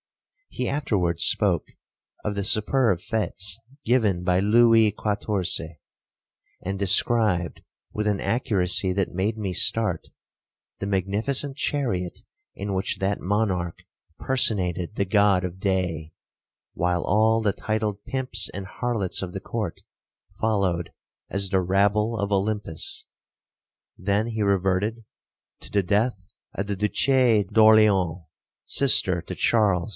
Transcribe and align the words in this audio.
He 0.49 0.67
afterwards 0.67 1.23
spoke 1.23 1.67
of 2.25 2.35
the 2.35 2.43
superb 2.43 2.99
fetes 2.99 3.57
given 3.85 4.23
by 4.23 4.41
Louis 4.41 4.91
Quatorze, 4.91 5.61
and 6.61 6.77
described, 6.77 7.61
with 7.93 8.05
an 8.07 8.19
accuracy 8.19 8.91
that 8.93 9.13
made 9.13 9.37
me 9.37 9.53
start, 9.53 10.09
the 10.79 10.87
magnificent 10.87 11.55
chariot 11.55 12.21
in 12.55 12.73
which 12.73 12.97
that 12.97 13.21
monarch 13.21 13.77
personated 14.17 14.95
the 14.95 15.05
god 15.05 15.45
of 15.45 15.59
day, 15.59 16.13
while 16.73 17.03
all 17.05 17.41
the 17.41 17.53
titled 17.53 18.03
pimps 18.03 18.49
and 18.49 18.65
harlots 18.65 19.21
of 19.21 19.33
the 19.33 19.39
court 19.39 19.83
followed 20.37 20.91
as 21.29 21.47
the 21.49 21.61
rabble 21.61 22.17
of 22.17 22.31
Olympus. 22.31 23.05
Then 23.97 24.27
he 24.27 24.41
reverted 24.41 25.05
to 25.61 25.71
the 25.71 25.83
death 25.83 26.25
of 26.55 26.67
the 26.67 26.75
Duchesse 26.75 27.45
d'Orleans, 27.53 28.23
sister 28.65 29.21
to 29.21 29.35
Charles 29.35 29.89
II. 29.89 29.89